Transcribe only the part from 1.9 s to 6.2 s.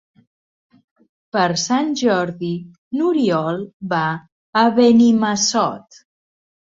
Jordi n'Oriol va a Benimassot.